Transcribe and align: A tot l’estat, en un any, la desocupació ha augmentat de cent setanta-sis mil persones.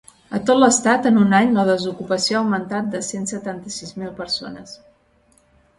A 0.35 0.37
tot 0.49 0.59
l’estat, 0.61 1.09
en 1.09 1.19
un 1.23 1.35
any, 1.39 1.51
la 1.57 1.65
desocupació 1.67 2.39
ha 2.39 2.41
augmentat 2.45 2.91
de 2.97 3.03
cent 3.11 3.31
setanta-sis 3.35 3.95
mil 4.03 4.13
persones. 4.23 4.79